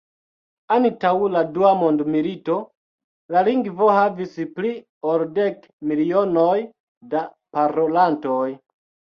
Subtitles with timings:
[0.75, 2.55] Antaŭ la dua mondmilito,
[3.35, 4.73] la lingvo havis pli
[5.13, 6.57] ol dek milionoj
[7.13, 7.23] da
[7.59, 8.45] parolantoj.